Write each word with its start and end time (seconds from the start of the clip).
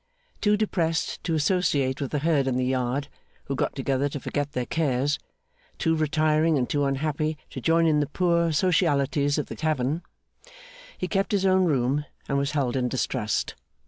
Too 0.41 0.57
depressed 0.57 1.23
to 1.25 1.35
associate 1.35 2.01
with 2.01 2.09
the 2.09 2.17
herd 2.17 2.47
in 2.47 2.57
the 2.57 2.65
yard, 2.65 3.07
who 3.43 3.55
got 3.55 3.75
together 3.75 4.09
to 4.09 4.19
forget 4.19 4.53
their 4.53 4.65
cares; 4.65 5.19
too 5.77 5.95
retiring 5.95 6.57
and 6.57 6.67
too 6.67 6.85
unhappy 6.85 7.37
to 7.51 7.61
join 7.61 7.85
in 7.85 7.99
the 7.99 8.07
poor 8.09 8.51
socialities 8.51 9.37
of 9.37 9.45
the 9.45 9.55
tavern; 9.55 10.01
he 10.97 11.07
kept 11.07 11.31
his 11.33 11.45
own 11.45 11.65
room, 11.65 12.05
and 12.27 12.39
was 12.39 12.53
held 12.53 12.75
in 12.75 12.89
distrust. 12.89 13.53